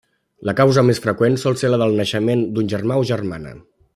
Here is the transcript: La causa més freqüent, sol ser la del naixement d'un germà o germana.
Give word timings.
La 0.49 0.53
causa 0.59 0.83
més 0.87 1.01
freqüent, 1.03 1.37
sol 1.43 1.59
ser 1.63 1.71
la 1.73 1.79
del 1.83 1.93
naixement 2.01 2.43
d'un 2.57 2.75
germà 2.75 3.01
o 3.03 3.07
germana. 3.13 3.57